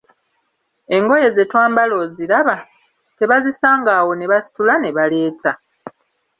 Engoye 0.95 1.27
ze 1.35 1.43
twambala 1.51 1.93
oziraba, 2.03 2.55
tebazisanga 3.17 3.91
awo 3.99 4.11
ne 4.15 4.25
basitula 4.31 4.73
ne 4.79 4.89
baleeta. 4.97 5.51